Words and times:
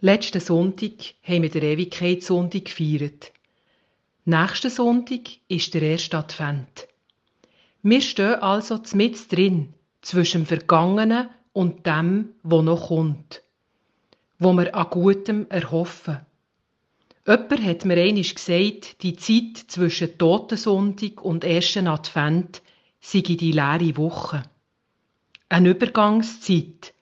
Letzten 0.00 0.40
Sonntag 0.40 1.14
haben 1.22 1.42
wir 1.42 1.48
den 1.48 1.62
Ewigkeitssonntag 1.62 2.66
gefeiert. 2.66 3.32
Nächsten 4.26 4.70
Sonntag 4.70 5.20
ist 5.48 5.72
der 5.72 5.80
erste 5.80 6.18
Advent. 6.18 6.86
Wir 7.82 8.02
stehen 8.02 8.34
also 8.34 8.78
mit 8.92 9.32
drin 9.32 9.72
zwischen 10.02 10.42
dem 10.42 10.46
Vergangenen 10.46 11.30
und 11.54 11.86
dem, 11.86 12.34
wo 12.42 12.60
noch 12.60 12.88
kommt, 12.88 13.42
wo 14.38 14.52
wir 14.52 14.74
an 14.74 14.90
Gutem 14.90 15.46
erhoffen. 15.48 16.26
Jemand 17.26 17.64
hat 17.64 17.84
mir 17.86 17.96
einmal 17.96 18.22
gesagt, 18.22 19.02
die 19.02 19.16
Zeit 19.16 19.56
zwischen 19.68 20.18
Totensonntag 20.18 21.24
und 21.24 21.42
ersten 21.42 21.88
Advent 21.88 22.60
sei 23.00 23.20
die 23.22 23.50
leere 23.50 23.96
Woche. 23.96 24.42
Eine 25.48 25.70
Übergangszeit. 25.70 26.92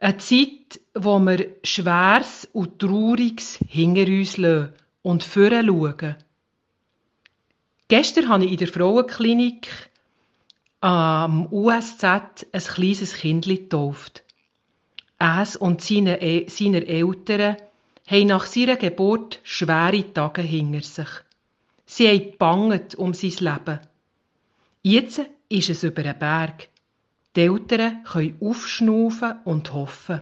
Eine 0.00 0.18
Zeit, 0.18 0.80
wo 0.94 1.18
wir 1.18 1.56
Schweres 1.64 2.48
und 2.52 2.78
Trauriges 2.78 3.58
hinter 3.66 4.06
uns 4.06 4.36
lassen 4.36 4.72
und 5.02 5.24
vorher 5.24 5.64
schauen. 5.64 6.16
Gestern 7.88 8.28
habe 8.28 8.44
ich 8.44 8.52
in 8.52 8.58
der 8.58 8.68
Frauenklinik 8.68 9.68
am 10.80 11.52
USZ 11.52 12.04
ein 12.04 12.62
kleines 12.62 13.14
Kind 13.14 13.46
getauft. 13.46 14.22
Es 15.18 15.56
und 15.56 15.80
seine, 15.80 16.22
e-, 16.22 16.48
seine 16.48 16.86
Eltern 16.86 17.56
haben 18.06 18.26
nach 18.26 18.46
seiner 18.46 18.76
Geburt 18.76 19.40
schwere 19.42 20.12
Tage 20.12 20.42
hinter 20.42 20.82
sich. 20.82 21.08
Sie 21.86 22.08
haben 22.08 22.30
gebangt 22.30 22.94
um 22.94 23.14
sein 23.14 23.32
Leben. 23.40 23.80
Jetzt 24.82 25.22
ist 25.48 25.70
es 25.70 25.82
über 25.82 26.02
den 26.04 26.18
Berg. 26.18 26.68
Die 27.36 27.42
Eltern 27.42 28.02
können 28.04 28.36
aufschnaufen 28.40 29.34
und 29.44 29.72
hoffen. 29.72 30.20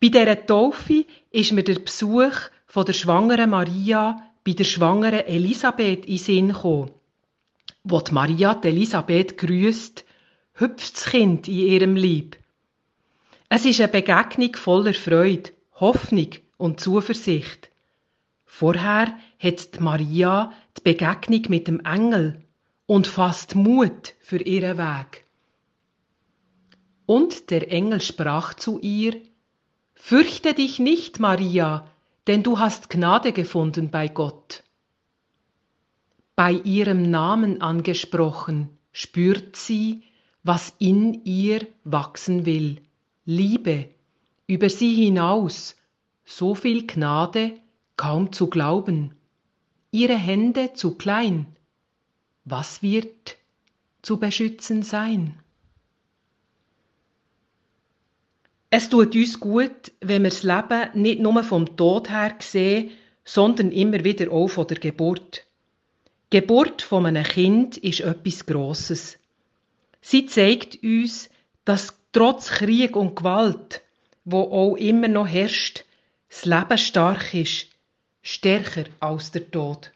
Bei 0.00 0.08
dieser 0.08 0.46
Taufe 0.46 1.06
ist 1.30 1.52
mir 1.52 1.64
der 1.64 1.80
Besuch 1.80 2.50
von 2.66 2.84
der 2.84 2.92
schwangeren 2.92 3.50
Maria 3.50 4.22
bei 4.44 4.52
der 4.52 4.64
schwangeren 4.64 5.26
Elisabeth 5.26 6.06
in 6.06 6.18
Sinn 6.18 6.48
gekommen. 6.48 6.90
Wo 7.84 8.00
die 8.00 8.12
Maria 8.12 8.54
die 8.54 8.68
Elisabeth 8.68 9.36
grüßt, 9.36 10.04
hüpft 10.54 10.96
das 10.96 11.04
Kind 11.06 11.48
in 11.48 11.54
ihrem 11.54 11.96
Lieb. 11.96 12.38
Es 13.48 13.64
ist 13.64 13.80
eine 13.80 13.88
Begegnung 13.88 14.54
voller 14.56 14.94
Freude, 14.94 15.50
Hoffnung 15.74 16.30
und 16.56 16.80
Zuversicht. 16.80 17.70
Vorher 18.44 19.16
hat 19.38 19.80
Maria 19.80 20.52
die 20.76 20.82
Begegnung 20.82 21.42
mit 21.48 21.68
dem 21.68 21.80
Engel 21.80 22.42
und 22.86 23.06
fasst 23.06 23.54
Mut 23.54 24.14
für 24.20 24.42
ihren 24.42 24.78
Weg. 24.78 25.24
Und 27.08 27.48
der 27.48 27.72
Engel 27.72 28.02
sprach 28.02 28.52
zu 28.52 28.80
ihr, 28.80 29.22
Fürchte 29.94 30.52
dich 30.52 30.78
nicht, 30.78 31.18
Maria, 31.18 31.90
denn 32.26 32.42
du 32.42 32.58
hast 32.58 32.90
Gnade 32.90 33.32
gefunden 33.32 33.90
bei 33.90 34.08
Gott. 34.08 34.62
Bei 36.36 36.52
ihrem 36.52 37.10
Namen 37.10 37.62
angesprochen, 37.62 38.68
spürt 38.92 39.56
sie, 39.56 40.02
was 40.42 40.74
in 40.78 41.24
ihr 41.24 41.66
wachsen 41.82 42.44
will. 42.44 42.82
Liebe, 43.24 43.88
über 44.46 44.68
sie 44.68 44.94
hinaus, 44.94 45.76
so 46.26 46.54
viel 46.54 46.86
Gnade, 46.86 47.58
kaum 47.96 48.32
zu 48.32 48.48
glauben. 48.48 49.14
Ihre 49.92 50.18
Hände 50.18 50.74
zu 50.74 50.94
klein. 50.96 51.56
Was 52.44 52.82
wird 52.82 53.38
zu 54.02 54.18
beschützen 54.18 54.82
sein? 54.82 55.42
Es 58.70 58.90
tut 58.90 59.14
uns 59.14 59.40
gut, 59.40 59.92
wenn 60.00 60.24
wir 60.24 60.30
das 60.30 60.42
Leben 60.42 60.90
nicht 60.92 61.20
nur 61.20 61.42
vom 61.42 61.74
Tod 61.76 62.10
her 62.10 62.34
sehen, 62.40 62.90
sondern 63.24 63.72
immer 63.72 64.04
wieder 64.04 64.30
auch 64.30 64.48
von 64.48 64.66
der 64.66 64.78
Geburt. 64.78 65.46
Die 66.30 66.40
Geburt 66.40 66.82
von 66.82 67.06
einem 67.06 67.24
Kind 67.24 67.78
ist 67.78 68.00
etwas 68.00 68.44
Grosses. 68.44 69.18
Sie 70.02 70.26
zeigt 70.26 70.82
uns, 70.82 71.30
dass 71.64 71.98
trotz 72.12 72.48
Krieg 72.48 72.94
und 72.94 73.16
Gewalt, 73.16 73.80
wo 74.26 74.42
auch 74.42 74.76
immer 74.76 75.08
noch 75.08 75.26
herrscht, 75.26 75.84
das 76.28 76.44
Leben 76.44 76.76
stark 76.76 77.32
ist, 77.32 77.68
stärker 78.20 78.84
als 79.00 79.30
der 79.30 79.50
Tod. 79.50 79.92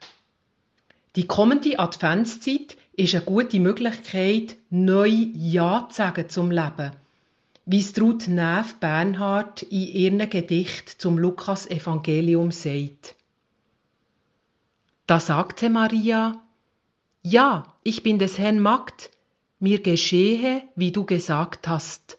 Die 1.15 1.27
kommende 1.27 1.79
Adventszeit 1.79 2.79
ist 2.95 3.15
eine 3.15 3.25
gute 3.25 3.61
Möglichkeit, 3.61 4.57
neu 4.71 5.09
Ja 5.35 5.89
zu 5.91 5.97
sagen 5.97 6.31
zum 6.31 6.51
Leben 6.51 6.93
wie 7.65 7.79
es 7.79 7.99
Ruth 8.01 8.29
Neff 8.29 8.77
Bernhard 8.81 9.63
in 9.63 9.83
ihrem 9.83 10.31
Gedicht 10.31 10.89
zum 10.89 11.19
Lukas-Evangelium 11.19 12.51
sagt. 12.51 13.15
Da 15.07 15.21
sagte 15.21 15.71
Maria, 15.71 16.43
Ja, 17.23 17.77
ich 17.85 18.03
bin 18.03 18.19
des 18.19 18.39
Herrn 18.39 18.59
Magd, 18.59 19.11
mir 19.61 19.81
geschehe, 19.81 20.63
wie 20.75 20.91
du 20.91 21.05
gesagt 21.05 21.69
hast. 21.69 22.19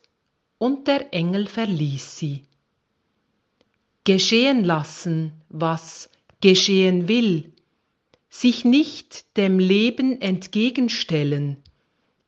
Und 0.57 0.87
der 0.87 1.13
Engel 1.13 1.47
verließ 1.47 2.17
sie. 2.17 2.43
Geschehen 4.05 4.63
lassen, 4.63 5.33
was 5.49 6.09
geschehen 6.39 7.07
will, 7.09 7.53
sich 8.29 8.63
nicht 8.63 9.37
dem 9.37 9.59
Leben 9.59 10.21
entgegenstellen, 10.21 11.57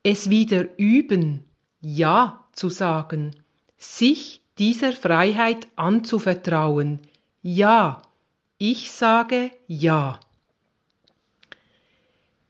es 0.03 0.29
wieder 0.29 0.77
üben, 0.77 1.45
ja 1.81 2.44
zu 2.55 2.69
sagen, 2.69 3.35
sich 3.77 4.41
dieser 4.57 4.93
Freiheit 4.93 5.67
anzuvertrauen. 5.75 6.99
Ja, 7.41 8.01
ich 8.57 8.91
sage 8.91 9.51
ja. 9.67 10.19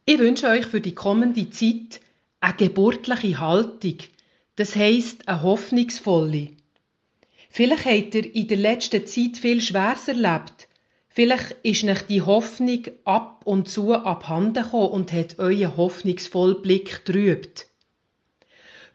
Ich 0.05 0.19
wünsche 0.19 0.47
euch 0.47 0.67
für 0.67 0.81
die 0.81 0.93
kommende 0.93 1.49
Zeit 1.49 1.99
eine 2.39 2.55
geburtliche 2.55 3.39
Haltung, 3.39 3.97
das 4.55 4.75
heisst 4.75 5.27
eine 5.27 5.41
hoffnungsvolle. 5.41 6.49
Vielleicht 7.49 7.85
habt 7.85 8.15
ihr 8.15 8.35
in 8.35 8.47
der 8.47 8.57
letzten 8.57 9.07
Zeit 9.07 9.37
viel 9.37 9.61
Schweres 9.61 10.07
erlebt. 10.07 10.67
Vielleicht 11.09 11.55
ist 11.63 11.85
euch 11.85 12.01
die 12.03 12.21
Hoffnung 12.21 12.83
ab 13.05 13.41
und 13.45 13.69
zu 13.69 13.93
abhanden 13.95 14.63
gekommen 14.63 14.89
und 14.89 15.11
hat 15.13 15.39
euren 15.39 15.75
hoffnungsvollen 15.75 16.61
Blick 16.61 17.03
trübt. 17.05 17.67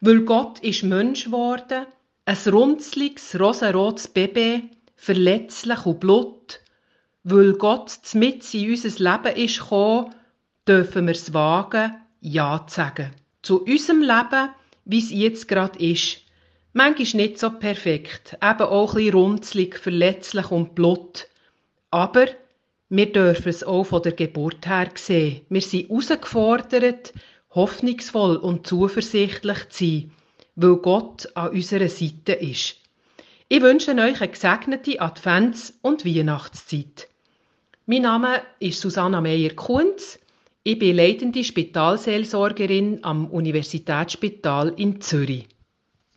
Weil 0.01 0.21
Gott 0.21 0.61
ist 0.61 0.83
Mensch 0.83 1.25
geworden, 1.25 1.87
ein 2.25 2.39
runzliges, 2.47 3.39
rosarotes 3.39 4.09
Baby, 4.09 4.71
verletzlich 4.97 5.85
und 5.85 6.01
blut. 6.01 6.61
Weil 7.23 7.53
Gott 7.53 7.99
mit 8.15 8.55
in 8.55 8.71
unser 8.71 8.89
Leben 9.13 9.37
ist 9.37 9.59
gekommen, 9.61 10.15
dürfen 10.67 11.07
wir 11.07 11.13
es 11.13 11.35
wagen, 11.35 11.97
Ja 12.21 12.65
zu 12.67 12.77
sagen. 12.77 13.11
Zu 13.43 13.63
unserem 13.65 14.01
Leben, 14.01 14.49
wie 14.87 15.01
es 15.01 15.11
jetzt 15.11 15.49
gerade 15.49 15.79
ist. 15.79 16.23
Manchmal 16.73 17.23
nicht 17.23 17.39
so 17.39 17.51
perfekt, 17.51 18.39
eben 18.43 18.61
auch 18.61 18.93
ein 18.93 18.97
bisschen 18.97 19.15
runzlig, 19.15 19.79
verletzlich 19.79 20.51
und 20.51 20.75
blut. 20.75 21.27
Aber 21.91 22.27
wir 22.89 23.13
dürfen 23.13 23.49
es 23.49 23.65
auch 23.65 23.85
von 23.85 24.03
der 24.03 24.13
Geburt 24.13 24.67
her 24.67 24.91
sehen. 24.95 25.43
Wir 25.49 25.61
sind 25.61 25.89
herausgefordert, 25.89 27.13
hoffnungsvoll 27.51 28.37
und 28.37 28.67
zuversichtlich 28.67 29.69
zu 29.71 29.85
sein, 29.85 30.13
weil 30.57 30.77
Gott 30.77 31.29
an 31.35 31.51
unserer 31.51 31.89
Seite 31.89 32.33
ist. 32.33 32.77
Ich 33.49 33.63
wünsche 33.63 33.93
euch 33.93 34.21
eine 34.21 34.31
gesegnete 34.31 35.01
Advents- 35.01 35.75
und 35.83 36.05
Weihnachtszeit. 36.05 37.09
Mein 37.87 38.03
Name 38.03 38.43
ist 38.61 38.81
Susanna 38.81 39.21
Meyer-Kunz. 39.21 40.21
Ich 40.63 40.79
bin 40.79 40.95
leitende 40.95 41.43
Spitalseelsorgerin 41.43 43.03
am 43.03 43.27
Universitätsspital 43.27 44.75
in 44.77 45.01
Zürich. 45.01 45.49